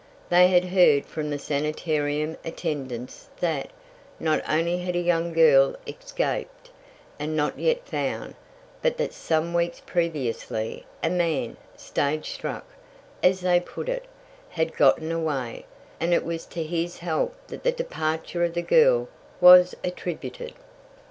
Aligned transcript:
They 0.29 0.47
had 0.47 0.65
heard 0.65 1.05
from 1.05 1.29
the 1.29 1.37
sanitarium 1.37 2.35
attendants 2.43 3.29
that, 3.39 3.69
not 4.19 4.41
only 4.49 4.79
had 4.79 4.95
a 4.95 4.99
young 4.99 5.31
girl 5.31 5.75
escaped, 5.85 6.71
and 7.19 7.35
not 7.35 7.59
yet 7.59 7.85
found, 7.85 8.33
but 8.81 8.97
that 8.97 9.13
some 9.13 9.53
weeks 9.53 9.79
previously, 9.85 10.87
a 11.03 11.11
man, 11.11 11.55
"stage 11.77 12.31
struck," 12.31 12.65
as 13.21 13.41
they 13.41 13.59
put 13.59 13.87
it, 13.87 14.05
had 14.49 14.75
gotten 14.75 15.11
away, 15.11 15.67
and 15.99 16.15
it 16.15 16.25
was 16.25 16.47
to 16.47 16.63
his 16.63 16.97
help 16.97 17.35
that 17.49 17.61
the 17.63 17.71
departure 17.71 18.43
of 18.43 18.55
the 18.55 18.63
girl 18.63 19.07
was 19.39 19.75
attributed. 19.83 20.53